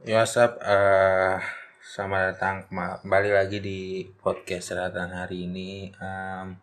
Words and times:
WhatsApp, 0.00 0.56
uh, 0.64 1.36
selamat 1.84 2.32
datang 2.32 2.56
kembali 3.04 3.36
lagi 3.36 3.60
di 3.60 4.08
podcast 4.16 4.72
Selatan 4.72 5.12
hari 5.12 5.44
ini. 5.44 5.92
Um, 6.00 6.56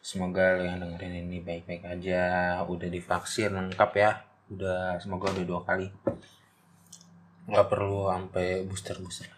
semoga 0.00 0.56
lo 0.56 0.64
yang 0.64 0.80
dengerin 0.80 1.28
ini 1.28 1.44
baik-baik 1.44 1.84
aja. 1.84 2.56
Udah 2.64 2.88
divaksin 2.88 3.52
lengkap 3.52 3.90
ya. 4.00 4.24
Udah 4.48 4.96
semoga 4.96 5.28
udah 5.28 5.44
dua 5.44 5.60
kali. 5.60 5.92
Gak 7.52 7.68
perlu 7.68 8.08
sampai 8.08 8.64
booster-booster. 8.64 9.28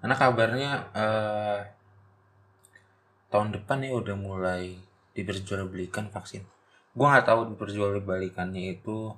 Karena 0.00 0.16
kabarnya 0.16 0.70
uh, 0.96 1.60
tahun 3.28 3.52
depan 3.52 3.84
ya 3.84 3.92
udah 4.00 4.16
mulai 4.16 4.80
diperjualbelikan 5.12 6.08
vaksin. 6.08 6.40
Gua 6.96 7.20
nggak 7.20 7.28
tahu 7.28 7.52
diperjualbelikannya 7.52 8.80
itu 8.80 9.12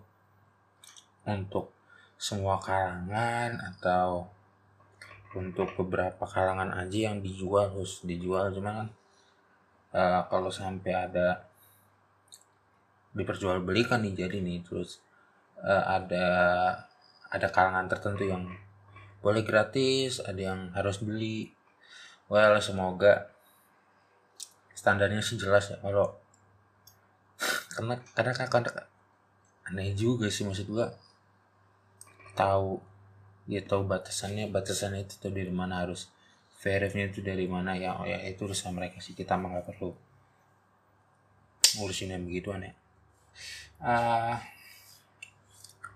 untuk 1.23 1.78
semua 2.19 2.59
kalangan 2.59 3.63
atau 3.63 4.27
untuk 5.39 5.71
beberapa 5.79 6.27
kalangan 6.27 6.75
aja 6.75 7.15
yang 7.15 7.23
dijual 7.23 7.71
harus 7.71 8.03
dijual. 8.03 8.51
Cuma 8.51 8.75
kan 8.75 8.89
uh, 9.95 10.21
kalau 10.27 10.51
sampai 10.51 10.93
ada 10.93 11.47
diperjualbelikan 13.15 14.03
nih 14.03 14.27
jadi 14.27 14.39
nih 14.43 14.67
terus 14.67 14.99
uh, 15.63 15.85
ada 15.87 16.27
ada 17.31 17.49
kalangan 17.49 17.87
tertentu 17.87 18.27
yang 18.27 18.51
boleh 19.23 19.47
gratis 19.47 20.19
ada 20.19 20.39
yang 20.53 20.61
harus 20.75 20.99
beli. 20.99 21.55
Well 22.27 22.59
semoga 22.59 23.31
standarnya 24.75 25.23
sih 25.23 25.39
jelas 25.39 25.71
ya. 25.71 25.79
Kalau 25.79 26.19
karena 27.79 27.95
karena 28.13 28.33
kadang 28.35 28.75
aneh 29.71 29.95
juga 29.95 30.27
sih 30.27 30.43
maksud 30.43 30.67
gua 30.67 30.91
tahu 32.39 32.79
dia 33.51 33.65
tahu 33.67 33.83
batasannya 33.83 34.47
batasannya 34.55 35.11
itu 35.11 35.19
tuh 35.19 35.35
dari 35.35 35.51
mana 35.51 35.83
harus 35.83 36.07
verifnya 36.63 37.11
itu 37.11 37.19
dari 37.19 37.51
mana 37.51 37.75
ya 37.75 37.99
oh 37.99 38.07
ya 38.07 38.23
itu 38.23 38.47
urusan 38.47 38.71
mereka 38.71 39.03
sih 39.03 39.19
kita 39.19 39.35
nggak 39.35 39.67
perlu 39.67 39.91
ngurusin 41.79 42.15
yang 42.15 42.23
begitu 42.23 42.55
aneh 42.55 42.79
uh, 43.83 44.39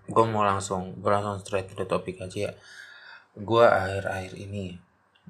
gue 0.03 0.25
mau 0.27 0.43
langsung 0.43 0.99
gue 0.99 1.11
langsung 1.11 1.39
straight 1.39 1.71
to 1.71 1.75
the 1.79 1.87
topic 1.87 2.19
aja 2.19 2.51
ya. 2.51 2.53
Gue 3.33 3.65
akhir-akhir 3.65 4.35
ini 4.35 4.77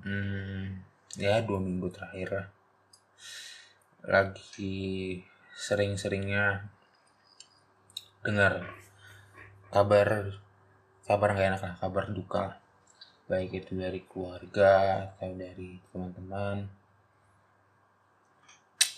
hmm, 0.02 0.82
ya 1.22 1.46
dua 1.46 1.62
minggu 1.62 1.94
terakhir 1.94 2.50
lagi 4.04 5.24
sering-seringnya 5.54 6.68
dengar 8.26 8.68
kabar 9.72 10.42
kabar 11.04 11.36
nggak 11.36 11.48
enak 11.54 11.62
lah 11.62 11.74
kabar 11.80 12.06
duka 12.12 12.64
baik 13.28 13.64
itu 13.64 13.80
dari 13.80 14.04
keluarga 14.04 15.08
atau 15.16 15.32
dari 15.36 15.80
teman-teman. 15.92 16.68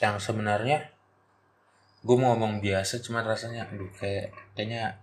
Yang 0.02 0.16
sebenarnya 0.28 0.90
gue 2.06 2.18
mau 2.18 2.38
ngomong 2.38 2.62
biasa 2.62 3.02
cuma 3.02 3.26
rasanya 3.26 3.66
aduh 3.66 3.90
kayak 3.98 4.30
kayaknya 4.54 5.02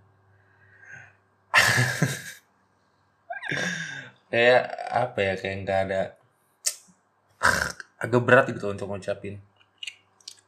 kayak 4.30 4.62
apa 4.90 5.18
ya 5.18 5.34
kayak 5.34 5.56
nggak 5.66 5.80
ada 5.88 6.02
agak 8.02 8.22
berat 8.22 8.46
gitu 8.50 8.70
untuk 8.70 8.90
ngucapin. 8.90 9.38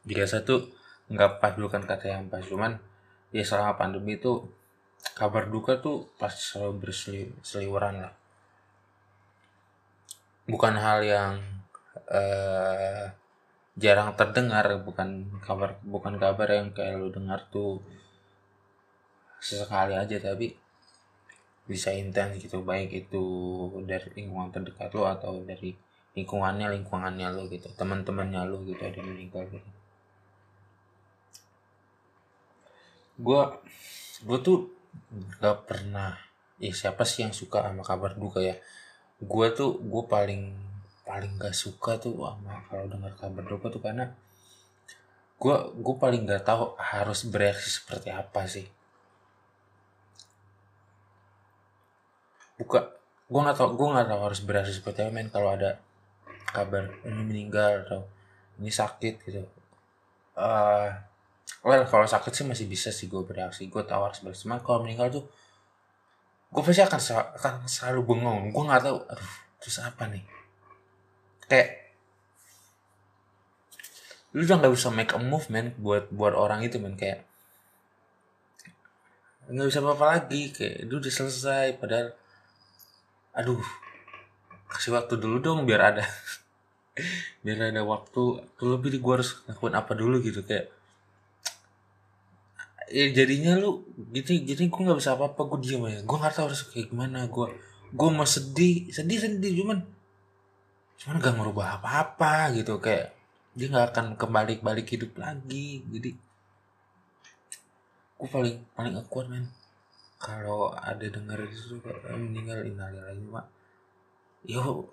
Biasa 0.05 0.45
tuh 0.45 0.69
nggak 1.09 1.41
pas 1.41 1.53
bukan 1.55 1.85
kata 1.85 2.05
yang 2.11 2.29
pas 2.29 2.43
cuman 2.43 2.77
ya 3.33 3.41
selama 3.41 3.77
pandemi 3.77 4.17
itu 4.17 4.45
kabar 5.13 5.45
duka 5.45 5.77
tuh 5.77 6.09
pas 6.17 6.33
selalu 6.33 6.89
berseliweran 6.89 8.09
lah. 8.09 8.13
Bukan 10.49 10.73
hal 10.77 10.99
yang 11.05 11.33
uh, 12.09 13.05
jarang 13.75 14.15
terdengar 14.15 14.79
bukan 14.81 15.27
kabar 15.43 15.75
bukan 15.83 16.15
kabar 16.15 16.47
yang 16.47 16.71
kayak 16.71 16.95
lu 16.95 17.11
dengar 17.11 17.43
tuh 17.51 17.83
sesekali 19.43 19.99
aja 19.99 20.15
tapi 20.17 20.55
bisa 21.67 21.91
intens 21.91 22.39
gitu 22.39 22.63
baik 22.63 22.93
itu 22.93 23.23
dari 23.83 24.07
lingkungan 24.15 24.53
terdekat 24.53 24.93
lo 24.95 25.09
atau 25.11 25.43
dari 25.43 25.75
lingkungannya 26.15 26.71
lingkungannya 26.71 27.27
lo 27.35 27.51
gitu 27.51 27.67
teman-temannya 27.75 28.47
lo 28.47 28.63
gitu 28.63 28.79
ada 28.79 28.95
yang 28.95 29.11
meninggal 29.11 29.43
gitu. 29.51 29.69
Gue 33.19 33.41
gue 34.23 34.37
tuh 34.39 34.71
gak 35.41 35.67
pernah. 35.69 36.17
Ya 36.61 36.71
siapa 36.71 37.03
sih 37.03 37.27
yang 37.27 37.35
suka 37.35 37.63
sama 37.63 37.83
kabar 37.83 38.15
duka 38.15 38.39
ya? 38.39 38.55
Gue 39.19 39.51
tuh 39.51 39.79
gue 39.79 40.03
paling 40.07 40.55
paling 41.05 41.37
gak 41.37 41.55
suka 41.55 42.01
tuh 42.01 42.15
sama 42.25 42.65
kalau 42.67 42.85
dengar 42.89 43.13
kabar 43.15 43.43
duka 43.45 43.67
tuh 43.69 43.81
karena 43.83 44.11
gue 45.35 45.55
gue 45.77 45.95
paling 45.99 46.21
gak 46.25 46.43
tahu 46.47 46.75
harus 46.79 47.27
bereaksi 47.27 47.69
seperti 47.81 48.09
apa 48.11 48.47
sih. 48.47 48.67
Buka 52.55 52.95
gue 53.25 53.41
nggak 53.41 53.57
tahu 53.57 53.69
gue 53.73 53.87
nggak 53.89 54.07
tahu 54.07 54.21
harus 54.21 54.41
bereaksi 54.45 54.73
seperti 54.77 55.01
apa 55.01 55.11
men 55.11 55.33
kalau 55.33 55.57
ada 55.57 55.81
kabar 56.53 56.87
ini 57.03 57.21
meninggal 57.25 57.83
atau 57.83 58.07
ini 58.61 58.71
sakit 58.71 59.13
gitu. 59.27 59.43
Uh, 60.37 60.93
well 61.65 61.81
kalau 61.89 62.05
sakit 62.05 62.31
sih 62.33 62.45
masih 62.45 62.65
bisa 62.69 62.93
sih 62.93 63.09
gue 63.09 63.21
bereaksi. 63.25 63.65
Gue 63.69 63.81
tahu 63.81 64.01
harus 64.05 64.21
bereaksi 64.21 64.45
cuma 64.45 64.61
kalau 64.61 64.85
meninggal 64.85 65.09
tuh 65.09 65.25
gue 66.53 66.61
pasti 66.61 66.81
akan 66.85 67.01
akan 67.41 67.53
selalu 67.65 68.01
bengong. 68.05 68.53
Gue 68.53 68.63
nggak 68.63 68.83
tahu 68.85 68.97
aduh 69.09 69.33
terus 69.57 69.77
apa 69.81 70.03
nih? 70.09 70.23
Kayak 71.49 71.69
lu 74.35 74.43
udah 74.43 74.57
nggak 74.61 74.73
bisa 74.75 74.91
make 74.91 75.15
a 75.15 75.19
move 75.19 75.47
man 75.47 75.71
buat 75.81 76.11
buat 76.11 76.35
orang 76.35 76.61
itu 76.61 76.77
man 76.77 76.99
kayak 76.99 77.23
nggak 79.49 79.67
bisa 79.73 79.81
apa-apa 79.81 80.05
lagi. 80.05 80.53
Kayak 80.53 80.85
itu 80.85 80.93
udah 81.01 81.13
selesai. 81.13 81.67
Padahal 81.81 82.13
aduh 83.35 83.63
kasih 84.69 84.93
waktu 84.93 85.17
dulu 85.17 85.41
dong 85.41 85.59
biar 85.63 85.81
ada 85.93 86.05
biar 87.43 87.73
ada 87.73 87.81
waktu 87.81 88.43
lebih 88.61 89.01
gue 89.01 89.13
harus 89.17 89.39
ngakuin 89.49 89.73
apa 89.73 89.97
dulu 89.97 90.21
gitu. 90.21 90.45
Kayak 90.45 90.74
ya 92.91 93.05
jadinya 93.13 93.57
lu 93.57 93.81
gitu 94.13 94.35
jadi 94.35 94.69
gue 94.69 94.81
nggak 94.85 94.99
bisa 94.99 95.17
apa 95.17 95.33
apa 95.33 95.41
gue 95.45 95.59
diem 95.63 95.83
aja. 95.85 96.01
Gue 96.05 96.17
nggak 96.19 96.33
tahu 96.33 96.45
harus 96.51 96.61
kayak 96.69 96.87
gimana 96.93 97.25
gue 97.25 97.47
gue 97.95 98.09
mau 98.11 98.27
sedih 98.27 98.91
sedih 98.91 99.17
sedih 99.21 99.63
cuman 99.63 99.79
cuman 100.95 101.15
gak 101.21 101.35
merubah 101.37 101.79
apa 101.79 101.89
apa 102.01 102.33
gitu 102.55 102.79
kayak 102.81 103.13
dia 103.55 103.71
nggak 103.71 103.95
akan 103.95 104.05
kembali 104.19 104.59
balik 104.59 104.87
hidup 104.91 105.15
lagi 105.15 105.79
jadi 105.87 106.11
gue 108.15 108.29
paling 108.31 108.57
paling 108.75 108.95
akuat 108.95 109.27
men. 109.27 109.47
Kalau 110.15 110.71
ada 110.71 111.03
dengar 111.03 111.37
itu 111.45 111.77
kayak 111.83 112.15
meninggal 112.15 112.63
lagi 112.63 113.23
pak. 113.29 113.45
Yo 114.47 114.87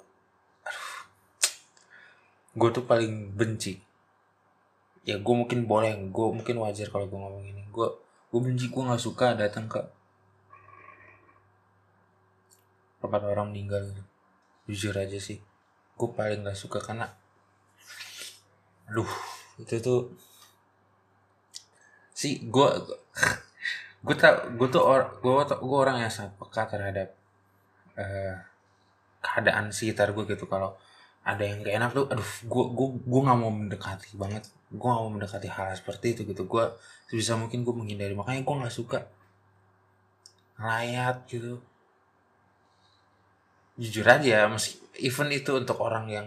gue 2.53 2.69
tuh 2.69 2.85
paling 2.85 3.33
benci 3.33 3.81
ya 5.03 5.19
gue 5.19 5.35
mungkin 5.35 5.67
boleh. 5.67 5.95
Gue 6.11 6.27
mungkin 6.35 6.57
wajar 6.63 6.89
kalau 6.91 7.07
gue 7.07 7.19
ngomong 7.19 7.45
ini. 7.47 7.63
Gue 7.71 7.89
gue 8.33 8.41
benci 8.41 8.73
gue 8.73 8.83
nggak 8.83 9.03
suka 9.03 9.37
datang 9.37 9.67
ke 9.69 9.81
tempat 13.03 13.23
orang 13.27 13.51
meninggal. 13.51 13.83
Jujur 14.71 14.95
aja 14.97 15.19
sih. 15.19 15.43
Gue 15.99 16.09
paling 16.15 16.47
nggak 16.47 16.59
suka 16.59 16.79
karena 16.81 17.11
aduh 18.83 19.09
itu 19.63 19.79
tuh 19.79 20.11
si 22.13 22.45
gue 22.45 22.69
gue 24.03 24.17
tak 24.19 24.59
gue 24.59 24.69
tuh 24.69 24.83
or, 24.83 25.17
gue 25.23 25.33
gue 25.47 25.79
orang 25.79 26.03
yang 26.03 26.11
sangat 26.11 26.35
peka 26.35 26.67
terhadap 26.67 27.15
uh, 27.95 28.35
keadaan 29.23 29.71
sekitar 29.71 30.11
gue 30.11 30.27
gitu. 30.27 30.51
Kalau 30.51 30.75
ada 31.23 31.43
yang 31.47 31.63
gak 31.63 31.75
enak 31.79 31.91
tuh 31.95 32.07
aduh 32.11 32.31
gue 32.43 32.65
gue 32.75 32.89
gue 33.07 33.21
nggak 33.23 33.39
mau 33.39 33.53
mendekati 33.55 34.19
banget. 34.19 34.45
Gue 34.73 34.87
gak 34.91 35.03
mau 35.07 35.13
mendekati 35.13 35.49
hal, 35.49 35.71
seperti 35.79 36.19
itu 36.19 36.21
gitu. 36.27 36.43
Gue 36.51 36.65
sebisa 37.07 37.39
mungkin 37.39 37.63
gue 37.63 37.75
menghindari. 37.75 38.15
Makanya 38.19 38.43
gue 38.43 38.55
nggak 38.67 38.75
suka 38.75 39.07
ngelayat 40.59 41.17
gitu. 41.31 41.63
Jujur 43.79 44.07
aja 44.07 44.51
meski 44.51 44.83
event 45.01 45.31
itu 45.33 45.51
untuk 45.57 45.79
orang 45.81 46.07
yang 46.11 46.27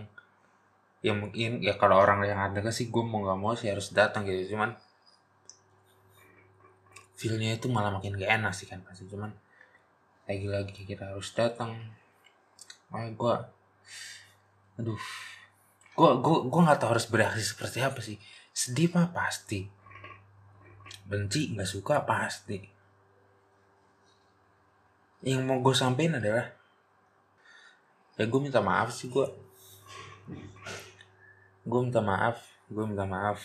yang 1.06 1.22
mungkin 1.22 1.62
ya 1.62 1.78
kalau 1.78 2.02
orang 2.02 2.26
yang 2.26 2.42
ada 2.42 2.66
sih 2.74 2.90
gue 2.90 3.04
mau 3.06 3.22
nggak 3.22 3.38
mau 3.38 3.54
sih 3.54 3.70
harus 3.70 3.92
datang 3.92 4.26
gitu. 4.26 4.56
Cuman 4.56 4.74
feelnya 7.16 7.56
itu 7.56 7.68
malah 7.72 7.92
makin 7.96 8.16
gak 8.16 8.32
enak 8.42 8.56
sih 8.56 8.68
kan 8.68 8.80
pasti. 8.88 9.08
Cuman 9.12 9.32
lagi-lagi 10.26 10.88
kita 10.88 11.12
harus 11.12 11.36
datang. 11.36 11.76
Makanya 12.90 13.12
gue 13.14 13.36
aduh. 14.80 15.00
Gue 15.96 16.12
gue 16.20 16.38
gue 16.52 16.62
nggak 16.62 16.80
tahu 16.84 16.92
harus 16.92 17.08
bereaksi 17.08 17.44
seperti 17.44 17.80
apa 17.80 18.00
sih. 18.04 18.20
Sedih 18.52 18.92
mah 18.92 19.16
pasti. 19.16 19.64
Benci 21.08 21.56
nggak 21.56 21.70
suka 21.70 22.04
pasti. 22.04 22.60
Yang 25.24 25.42
mau 25.48 25.64
gue 25.64 25.72
sampein 25.72 26.20
adalah 26.20 26.52
ya 28.16 28.24
gue 28.24 28.40
minta 28.40 28.64
maaf 28.64 28.96
sih 28.96 29.12
gue 29.12 29.28
gue 31.68 31.80
minta 31.84 32.00
maaf 32.00 32.44
gue 32.68 32.84
minta 32.84 33.08
maaf. 33.08 33.40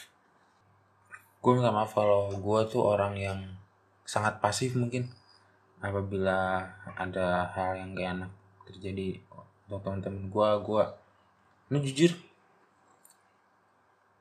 Gue 1.40 1.56
minta 1.56 1.72
maaf 1.72 1.94
kalau 1.94 2.34
gue 2.34 2.60
tuh 2.68 2.82
orang 2.84 3.14
yang 3.16 3.40
sangat 4.02 4.42
pasif 4.42 4.74
mungkin. 4.74 5.06
Apabila 5.80 6.66
ada 6.98 7.48
hal 7.56 7.80
yang 7.80 7.96
gak 7.96 8.08
enak 8.12 8.32
terjadi 8.68 9.16
untuk 9.64 9.80
teman-teman 9.86 10.28
gue 10.28 10.48
gue 10.66 10.84
ini 11.70 11.78
jujur 11.86 12.12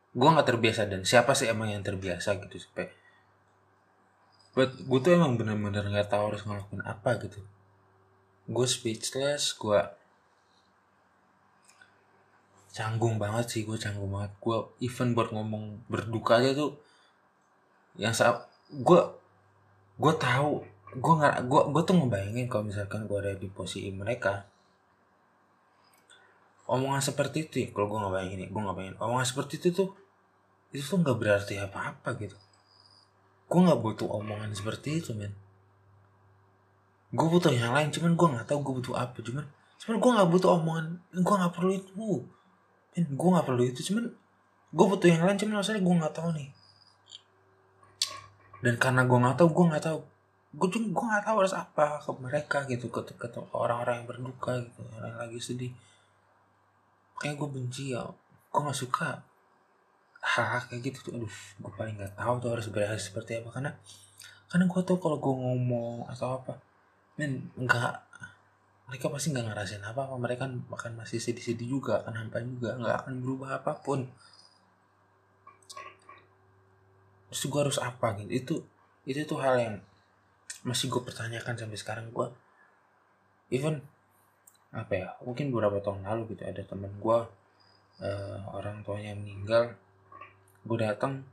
gue 0.09 0.29
nggak 0.29 0.47
terbiasa 0.47 0.89
dan 0.89 1.05
siapa 1.05 1.37
sih 1.37 1.49
emang 1.49 1.69
yang 1.69 1.85
terbiasa 1.85 2.37
gitu 2.45 2.57
sampai 2.61 2.89
but 4.57 4.73
gue 4.75 4.99
tuh 4.99 5.13
emang 5.13 5.37
bener-bener 5.37 5.85
nggak 5.85 6.09
tahu 6.09 6.33
harus 6.33 6.43
ngelakuin 6.43 6.83
apa 6.83 7.15
gitu. 7.21 7.39
Gue 8.49 8.65
speechless 8.65 9.53
gue 9.55 9.79
canggung 12.73 13.21
banget 13.21 13.45
sih 13.47 13.61
gue 13.63 13.77
canggung 13.77 14.09
banget. 14.09 14.33
Gue 14.41 14.67
even 14.83 15.13
buat 15.13 15.29
ngomong 15.31 15.85
berduka 15.87 16.41
aja 16.41 16.57
tuh 16.57 16.75
yang 17.95 18.11
saat 18.11 18.49
gue 18.73 18.99
gue 19.95 20.13
tahu 20.17 20.65
gue 20.89 21.13
nggak 21.21 21.45
gue 21.45 21.61
gue 21.69 21.83
tuh 21.85 21.95
ngebayangin 21.95 22.47
kalau 22.49 22.65
misalkan 22.65 23.05
gue 23.05 23.17
ada 23.21 23.33
di 23.37 23.47
posisi 23.47 23.93
mereka 23.93 24.49
omongan 26.69 27.01
seperti 27.01 27.49
itu 27.49 27.55
ya, 27.65 27.67
kalau 27.73 27.89
gue 27.89 27.97
nggak 27.97 28.13
bayangin 28.13 28.39
gue 28.53 28.61
nggak 28.61 28.77
bayangin 28.77 28.97
omongan 29.01 29.25
seperti 29.25 29.53
itu 29.57 29.69
tuh 29.73 29.89
itu 30.69 30.85
tuh 30.85 31.01
nggak 31.01 31.17
berarti 31.17 31.57
apa-apa 31.57 32.09
gitu 32.21 32.37
gue 33.49 33.59
nggak 33.65 33.81
butuh 33.81 34.05
omongan 34.05 34.53
seperti 34.53 35.01
itu 35.01 35.17
men 35.17 35.33
gue 37.09 37.25
butuh 37.25 37.49
yang 37.49 37.73
lain 37.73 37.89
cuman 37.89 38.13
gue 38.13 38.27
nggak 38.37 38.45
tahu 38.45 38.61
gue 38.61 38.73
butuh 38.85 38.95
apa 39.01 39.17
cuman 39.25 39.45
cuman 39.81 39.95
gue 39.97 40.11
nggak 40.13 40.29
butuh 40.29 40.49
omongan 40.61 40.85
gue 41.09 41.35
nggak 41.41 41.53
perlu 41.57 41.71
itu 41.73 41.91
men 42.93 43.05
gue 43.17 43.29
nggak 43.33 43.47
perlu 43.49 43.63
itu 43.65 43.81
cuman 43.89 44.05
gue 44.69 44.85
butuh 44.85 45.09
yang 45.09 45.25
lain 45.25 45.37
cuman 45.41 45.65
masalahnya 45.65 45.81
gue 45.81 45.95
nggak 46.05 46.13
tahu 46.13 46.29
nih 46.37 46.49
dan 48.61 48.75
karena 48.77 49.01
gue 49.09 49.17
nggak 49.17 49.37
tahu 49.41 49.49
gue 49.49 49.65
nggak 49.73 49.83
tahu 49.89 49.99
gue 50.49 50.67
juga 50.69 50.87
gue 50.93 51.05
nggak 51.09 51.23
tahu 51.25 51.35
harus 51.41 51.55
apa 51.57 51.85
ke 52.01 52.11
mereka 52.21 52.57
gitu 52.69 52.85
ke, 52.93 53.01
ke, 53.05 53.27
orang-orang 53.53 54.01
yang 54.01 54.07
berduka 54.09 54.61
gitu 54.61 54.81
yang 54.97 55.17
lagi 55.17 55.41
sedih 55.41 55.73
kayak 57.19 57.35
gue 57.35 57.49
benci 57.51 57.93
ya 57.93 58.03
gue 58.49 58.59
nggak 58.63 58.79
suka 58.79 59.21
hal 60.19 60.59
kayak 60.67 60.81
gitu 60.91 61.11
tuh. 61.11 61.13
Aduh 61.19 61.35
gue 61.59 61.71
paling 61.75 61.95
nggak 61.95 62.15
tahu 62.15 62.33
tuh 62.43 62.49
harus 62.55 62.67
bereaksi 62.71 63.11
seperti 63.11 63.39
apa. 63.39 63.49
Karena 63.55 63.71
karena 64.49 64.65
gue 64.65 64.81
tau 64.81 64.97
kalau 64.97 65.17
gue 65.21 65.33
ngomong 65.35 66.09
atau 66.09 66.41
apa 66.41 66.57
men 67.19 67.51
nggak 67.59 67.93
mereka 68.89 69.05
pasti 69.13 69.29
nggak 69.29 69.45
ngerasain 69.53 69.85
apa 69.85 70.09
apa 70.09 70.15
mereka 70.17 70.49
akan 70.49 70.91
masih 70.97 71.21
sedih-sedih 71.21 71.69
juga 71.69 72.01
akan 72.01 72.25
hampa 72.25 72.41
juga 72.41 72.73
nggak 72.79 72.95
akan 73.05 73.13
berubah 73.21 73.61
apa 73.61 73.77
pun. 73.77 74.09
Terus 77.29 77.43
gue 77.45 77.59
harus 77.61 77.77
apa 77.77 78.17
gitu? 78.17 78.31
Itu 78.33 78.55
itu 79.05 79.21
tuh 79.29 79.39
hal 79.43 79.55
yang 79.61 79.75
masih 80.65 80.89
gue 80.89 81.01
pertanyakan 81.05 81.55
sampai 81.55 81.77
sekarang. 81.77 82.09
Gue 82.09 82.33
even 83.53 83.85
apa 84.69 84.93
ya 84.93 85.07
mungkin 85.25 85.49
beberapa 85.49 85.81
tahun 85.81 86.05
lalu 86.05 86.37
gitu 86.37 86.45
ada 86.45 86.61
temen 86.61 86.93
gue 87.01 87.19
uh, 87.99 88.37
orang 88.53 88.81
tuanya 88.85 89.17
meninggal. 89.17 89.73
Gue 90.65 90.77
datang 90.77 91.25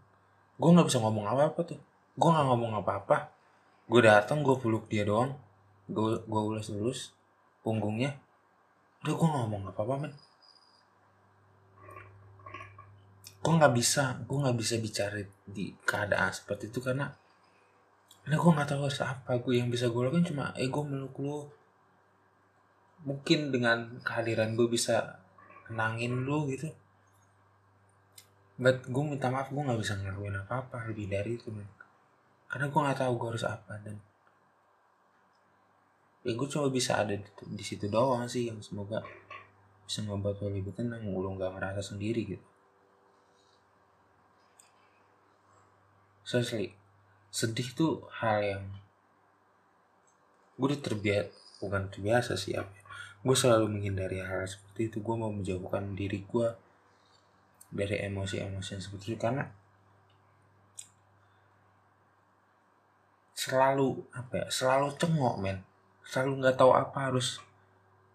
gue 0.56 0.70
nggak 0.72 0.88
bisa 0.88 0.98
ngomong 1.00 1.26
apa 1.28 1.52
apa 1.52 1.60
tuh. 1.64 1.80
Gue 2.16 2.28
nggak 2.32 2.46
ngomong 2.48 2.72
apa 2.80 2.92
apa 3.02 3.16
gue 3.86 4.00
datang 4.02 4.42
gue 4.42 4.56
peluk 4.56 4.88
dia 4.88 5.04
doang. 5.04 5.36
Gue 5.86 6.20
gue 6.24 6.42
ulas 6.42 6.66
ulus 6.72 7.12
punggungnya. 7.60 8.16
Udah 9.04 9.14
gue 9.14 9.26
nggak 9.28 9.42
ngomong 9.46 9.62
apa 9.68 9.80
apa 9.84 9.94
men. 10.00 10.14
Gue 13.44 13.52
nggak 13.52 13.74
bisa 13.76 14.16
gue 14.24 14.38
nggak 14.40 14.56
bisa 14.58 14.74
bicara 14.80 15.20
di 15.44 15.76
keadaan 15.84 16.32
seperti 16.32 16.72
itu 16.72 16.80
karena 16.80 17.12
karena 18.24 18.36
gue 18.42 18.50
nggak 18.50 18.68
tahu 18.72 18.80
harus 18.88 19.00
apa. 19.04 19.36
Gue 19.38 19.60
yang 19.60 19.68
bisa 19.68 19.92
gue 19.92 20.00
lakukan 20.00 20.24
cuma 20.24 20.56
eh 20.56 20.72
meluk 20.72 21.14
lu 21.20 21.46
mungkin 23.06 23.54
dengan 23.54 24.02
kehadiran 24.02 24.58
gue 24.58 24.66
bisa 24.66 25.22
nangin 25.70 26.26
lu 26.26 26.50
gitu. 26.50 26.68
But 28.58 28.82
gue 28.90 29.02
minta 29.06 29.30
maaf 29.30 29.54
gue 29.54 29.62
nggak 29.62 29.78
bisa 29.78 29.94
ngelakuin 29.94 30.42
apa 30.42 30.66
apa 30.66 30.76
lebih 30.90 31.06
dari 31.06 31.38
itu 31.38 31.54
men. 31.54 31.70
Karena 32.50 32.66
gue 32.66 32.80
nggak 32.82 32.98
tahu 32.98 33.12
gue 33.14 33.28
harus 33.30 33.46
apa 33.46 33.78
dan 33.80 33.96
ya 36.26 36.34
gue 36.34 36.48
cuma 36.50 36.66
bisa 36.66 36.98
ada 36.98 37.14
di, 37.14 37.30
di 37.54 37.62
situ 37.62 37.86
doang 37.86 38.26
sih 38.26 38.50
yang 38.50 38.58
semoga 38.58 38.98
bisa 39.86 40.02
membuat 40.02 40.42
lo 40.42 40.50
lebih 40.50 40.74
tenang 40.74 41.06
lu 41.06 41.30
nggak 41.38 41.54
merasa 41.54 41.78
sendiri 41.78 42.26
gitu. 42.26 42.46
Seriously 46.26 46.74
sedih 47.30 47.68
tuh 47.76 47.94
hal 48.18 48.40
yang 48.42 48.64
gue 50.56 50.66
udah 50.72 50.80
terbiasa 50.80 51.30
bukan 51.60 51.82
terbiasa 51.92 52.32
sih 52.34 52.56
apa 52.56 52.72
ya. 52.72 52.85
Gue 53.26 53.34
selalu 53.34 53.66
menghindari 53.66 54.22
hal 54.22 54.46
seperti 54.46 54.86
itu. 54.86 55.02
Gue 55.02 55.18
mau 55.18 55.34
menjauhkan 55.34 55.98
diri 55.98 56.22
gue 56.22 56.48
dari 57.74 58.06
emosi-emosi 58.06 58.78
yang 58.78 58.82
seperti 58.86 59.06
itu. 59.10 59.18
Karena 59.18 59.42
selalu 63.34 64.06
apa 64.14 64.32
ya 64.38 64.46
selalu 64.46 64.94
cengok 64.94 65.34
men. 65.42 65.58
Selalu 66.06 66.38
nggak 66.38 66.54
tahu 66.54 66.70
apa 66.70 67.10
harus 67.10 67.42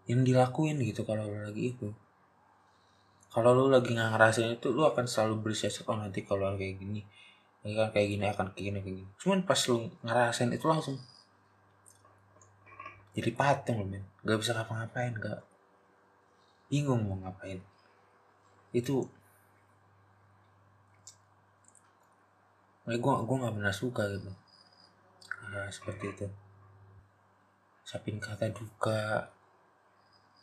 yang 0.08 0.24
dilakuin 0.24 0.80
gitu 0.80 1.04
kalau 1.04 1.28
lo 1.28 1.44
lagi 1.44 1.76
itu. 1.76 1.92
Kalau 3.28 3.52
lo 3.52 3.68
lagi 3.68 3.92
nggak 3.92 4.16
ngerasain 4.16 4.56
itu 4.56 4.72
lo 4.72 4.88
akan 4.88 5.12
selalu 5.12 5.44
bersiasat 5.44 5.84
oh 5.92 6.00
nanti 6.00 6.24
kalau 6.24 6.56
kayak 6.56 6.80
gini 6.80 7.04
ini 7.62 7.78
kan 7.78 7.94
kayak 7.94 8.08
gini 8.10 8.26
akan 8.32 8.48
kayak 8.56 8.64
gini 8.64 8.80
kayak 8.80 8.96
gini. 9.04 9.10
Cuman 9.20 9.44
pas 9.44 9.60
lu 9.68 9.92
ngerasain 10.08 10.52
itu 10.56 10.66
langsung 10.72 10.96
jadi 13.12 13.36
patung 13.36 13.84
loh 13.84 13.88
men 13.92 14.11
gak 14.22 14.40
bisa 14.42 14.54
ngapa-ngapain 14.54 15.14
gak 15.18 15.42
bingung 16.72 17.04
mau 17.04 17.20
ngapain. 17.20 17.60
Itu 18.72 19.12
gue 22.88 22.98
gue 22.98 23.38
nggak 23.38 23.56
pernah 23.60 23.76
suka 23.76 24.04
gitu. 24.08 24.32
Nah, 25.52 25.68
seperti 25.68 26.06
itu. 26.16 26.28
Sapin 27.84 28.24
kata 28.24 28.48
duka 28.56 29.28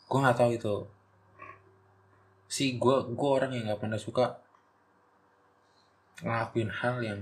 gue 0.04 0.18
nggak 0.20 0.36
tahu 0.36 0.50
itu. 0.52 0.76
Si 2.48 2.76
gue 2.76 2.96
gue 3.16 3.28
orang 3.28 3.56
yang 3.56 3.72
nggak 3.72 3.80
pernah 3.80 4.00
suka 4.00 4.44
ngelakuin 6.20 6.68
hal 6.68 7.00
yang 7.00 7.20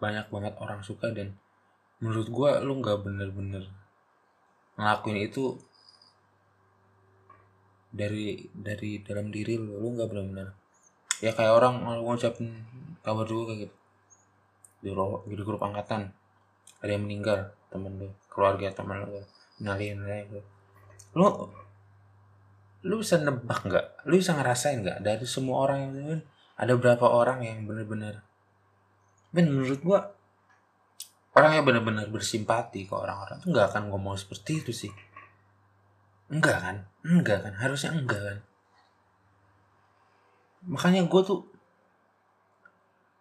banyak 0.00 0.26
banget 0.32 0.54
orang 0.58 0.80
suka 0.82 1.10
dan 1.12 1.36
menurut 2.02 2.26
gue 2.30 2.50
lu 2.66 2.82
nggak 2.82 3.02
bener-bener 3.02 3.66
ngelakuin 4.78 5.18
itu 5.26 5.58
dari 7.92 8.48
dari 8.56 9.04
dalam 9.04 9.28
diri 9.28 9.60
lu 9.60 9.76
lu 9.76 9.92
nggak 9.92 10.08
bener-bener 10.08 10.48
ya 11.20 11.36
kayak 11.36 11.52
orang 11.52 11.84
ngucapin 12.02 12.64
kabar 13.04 13.28
dulu 13.28 13.52
kayak 13.52 13.68
gitu. 13.68 13.76
Di, 14.82 14.90
di 15.30 15.42
grup 15.44 15.62
angkatan 15.62 16.10
ada 16.82 16.90
yang 16.90 17.06
meninggal 17.06 17.54
temen 17.70 17.94
lu 18.00 18.08
keluarga 18.26 18.74
temen 18.74 19.06
lu 19.06 19.22
nalin 19.62 20.02
lu 20.02 20.40
lu 21.14 21.26
lu 22.82 22.94
bisa 22.98 23.22
nebak 23.22 23.62
nggak? 23.62 23.86
Lu 24.10 24.18
bisa 24.18 24.34
ngerasain 24.34 24.82
nggak? 24.82 25.06
Dari 25.06 25.22
semua 25.22 25.70
orang 25.70 25.78
yang 25.86 26.18
ada 26.58 26.74
berapa 26.74 27.06
orang 27.06 27.46
yang 27.46 27.62
benar-benar 27.62 28.26
Ben 29.32 29.48
menurut 29.48 29.80
gua 29.80 30.12
orang 31.32 31.56
yang 31.56 31.64
benar-benar 31.64 32.06
bersimpati 32.12 32.84
ke 32.84 32.92
orang-orang 32.92 33.40
tuh 33.40 33.48
nggak 33.48 33.72
akan 33.72 33.88
ngomong 33.88 34.20
seperti 34.20 34.60
itu 34.60 34.72
sih 34.74 34.92
enggak 36.32 36.58
kan? 36.64 36.76
Enggak 37.04 37.38
kan? 37.44 37.54
Harusnya 37.60 37.92
enggak 37.92 38.22
kan? 38.24 38.38
Makanya 40.64 41.04
gue 41.04 41.22
tuh 41.22 41.40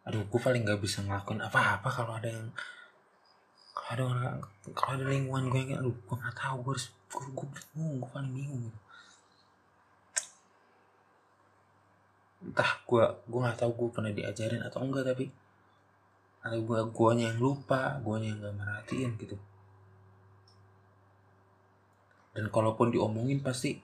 aduh 0.01 0.25
gue 0.25 0.41
paling 0.41 0.65
nggak 0.65 0.81
bisa 0.81 1.05
ngelakuin 1.05 1.45
apa-apa 1.45 1.85
kalau 1.85 2.17
ada 2.17 2.25
yang 2.25 2.49
kalau 3.77 3.89
ada 3.93 4.03
orang 4.09 4.41
kalau 4.73 4.97
ada 4.97 5.05
lingkungan 5.05 5.45
gue 5.53 5.59
yang 5.61 5.77
aduh 5.85 5.93
gue 5.93 6.15
nggak 6.17 6.37
tahu 6.37 6.55
gue 6.65 6.71
harus 6.73 6.87
gue 6.89 7.25
gue 7.37 7.47
bingung 7.53 7.93
gue 8.01 8.09
paling 8.09 8.33
bingung 8.33 8.61
gitu. 8.65 8.79
Entah 12.41 12.71
gue 12.81 13.03
gue 13.29 13.39
nggak 13.45 13.57
tahu 13.61 13.71
gue 13.77 13.89
pernah 13.93 14.09
diajarin 14.09 14.63
atau 14.65 14.79
enggak 14.81 15.05
tapi 15.05 15.29
atau 16.41 16.57
gue 16.57 16.79
guanya 16.89 17.29
yang 17.29 17.37
lupa 17.37 18.01
guanya 18.01 18.33
yang 18.33 18.39
nggak 18.41 18.55
merhatiin 18.57 19.11
gitu 19.21 19.37
dan 22.31 22.47
kalaupun 22.47 22.95
diomongin 22.95 23.43
pasti 23.43 23.75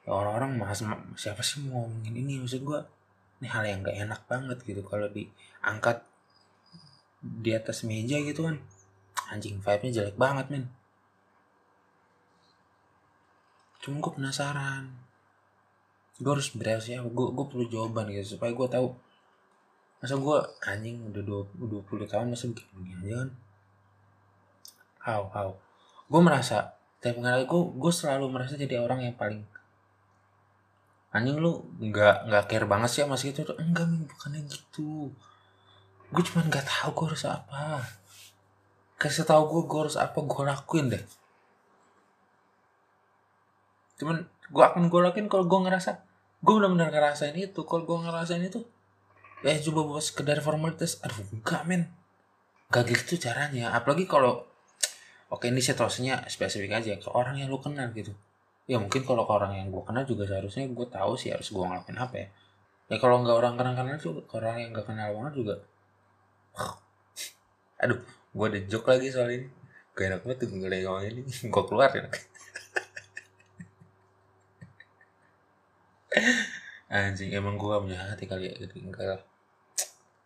ya 0.00 0.16
orang-orang 0.16 0.56
mas 0.56 0.80
siapa 1.20 1.44
sih 1.44 1.60
mau 1.64 1.84
ngomongin 1.84 2.16
ini? 2.16 2.40
Maksud 2.40 2.64
gue 2.64 2.80
ini 3.40 3.48
hal 3.48 3.64
yang 3.68 3.80
gak 3.84 3.96
enak 4.00 4.20
banget 4.24 4.58
gitu. 4.64 4.80
Kalau 4.84 5.08
diangkat 5.12 6.00
di 7.20 7.52
atas 7.52 7.84
meja 7.84 8.16
gitu 8.16 8.48
kan 8.48 8.56
anjing 9.28 9.60
vibe-nya 9.60 9.92
jelek 10.00 10.16
banget 10.16 10.48
men. 10.48 10.64
Cuman 13.84 14.00
gue 14.00 14.12
penasaran. 14.16 14.84
Gue 16.20 16.32
harus 16.32 16.52
bereaksi 16.52 16.96
apa 16.96 17.08
gue 17.08 17.26
gue 17.32 17.46
perlu 17.48 17.64
jawaban 17.68 18.08
gitu 18.08 18.40
supaya 18.40 18.56
gue 18.56 18.68
tahu. 18.68 18.88
Masa 20.00 20.16
gue 20.16 20.38
anjing 20.64 21.12
udah 21.12 21.22
dua 21.60 21.82
puluh 21.84 22.08
tahun 22.08 22.32
masa 22.32 22.48
begini 22.48 23.04
aja 23.04 23.16
kan? 23.24 23.30
How 25.04 25.22
how? 25.28 25.48
Gue 26.08 26.20
merasa 26.24 26.72
tiap 27.00 27.16
kali 27.16 27.48
gue 27.48 27.62
gue 27.80 27.92
selalu 27.92 28.28
merasa 28.28 28.60
jadi 28.60 28.76
orang 28.76 29.08
yang 29.08 29.16
paling 29.16 29.40
anjing 31.10 31.42
lu 31.42 31.66
nggak 31.82 32.30
nggak 32.30 32.44
care 32.46 32.66
banget 32.70 32.88
sih 32.90 33.02
sama 33.02 33.18
itu. 33.18 33.42
Enggak 33.58 33.86
min 33.90 34.06
bukannya 34.06 34.40
gitu. 34.46 35.10
Gue 36.10 36.22
cuma 36.26 36.46
nggak 36.46 36.64
tahu 36.66 36.90
gue 36.94 37.06
harus 37.14 37.24
apa. 37.26 37.82
Kasih 39.00 39.26
tahu 39.26 39.42
gue 39.50 39.62
gue 39.66 39.80
harus 39.88 39.96
apa 39.98 40.18
gue 40.22 40.42
lakuin 40.46 40.86
deh. 40.92 41.04
Cuman 43.98 44.22
gue 44.28 44.64
akan 44.64 44.86
gue 44.86 45.00
lakuin 45.02 45.26
kalau 45.26 45.44
gue 45.50 45.60
ngerasa 45.66 45.90
gue 46.40 46.52
benar-benar 46.54 46.94
ngerasain 46.94 47.34
itu. 47.34 47.60
Kalau 47.66 47.82
gue 47.82 47.96
ngerasain 48.06 48.42
itu 48.44 48.62
ya 49.40 49.56
coba 49.66 49.80
buat 49.96 50.04
sekedar 50.04 50.38
formalitas. 50.44 51.02
Aduh 51.02 51.26
enggak 51.34 51.62
men 51.66 51.90
gak 52.70 52.86
gitu 52.86 53.18
caranya. 53.18 53.74
Apalagi 53.74 54.06
kalau 54.06 54.46
oke 55.30 55.46
ini 55.46 55.62
situasinya 55.62 56.26
spesifik 56.26 56.82
aja 56.82 56.98
ke 56.98 57.08
orang 57.14 57.38
yang 57.38 57.48
lu 57.48 57.62
kenal 57.62 57.86
gitu. 57.94 58.10
Ya 58.66 58.78
mungkin 58.78 59.02
kalau 59.06 59.26
ke 59.26 59.32
orang 59.34 59.54
yang 59.58 59.70
gue 59.70 59.82
kenal 59.86 60.02
juga 60.06 60.26
seharusnya 60.26 60.66
gue 60.66 60.86
tahu 60.90 61.14
sih 61.14 61.30
harus 61.30 61.50
gue 61.50 61.62
ngelakuin 61.62 61.98
apa 61.98 62.14
ya. 62.18 62.28
Ya 62.90 62.96
kalau 62.98 63.22
nggak 63.22 63.36
orang 63.38 63.54
kenal 63.54 63.74
kenal 63.78 63.98
juga 63.98 64.20
ke 64.26 64.34
orang 64.38 64.58
yang 64.58 64.74
gak 64.74 64.86
kenal 64.90 65.14
banget 65.14 65.34
juga 65.38 65.54
aduh 67.82 68.02
gue 68.34 68.46
ada 68.46 68.60
joke 68.66 68.90
lagi 68.90 69.10
soal 69.14 69.30
ini. 69.30 69.46
Gak 69.94 70.06
enak 70.10 70.22
banget 70.26 70.38
tuh 70.42 70.48
gue 70.50 70.58
ngomong 70.58 71.02
ini. 71.06 71.22
Gue 71.54 71.62
keluar 71.66 71.90
ya. 71.90 72.06
Anjing 76.90 77.30
emang 77.30 77.54
gue 77.54 77.70
punya 77.70 77.98
hati 78.02 78.26
kali 78.26 78.50
ya 78.50 78.54
jadi 78.66 78.76
enggak 78.82 79.06
lah. 79.06 79.22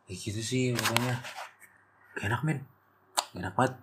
Ya 0.08 0.14
gitu 0.16 0.40
sih 0.40 0.72
pokoknya. 0.72 1.20
Enak 2.24 2.40
men. 2.44 2.64
Enak 3.36 3.52
banget 3.56 3.76